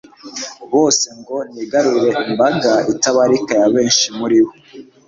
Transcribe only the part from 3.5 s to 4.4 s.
ya benshi muri